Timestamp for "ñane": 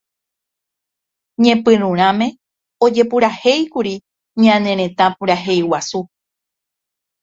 4.43-4.71